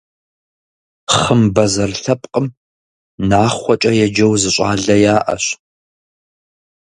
[1.15, 2.47] Хъымбэзэр лъэпкъым
[3.29, 5.43] Нахъуэкӏэ еджэу зы щӏалэ яӏащ.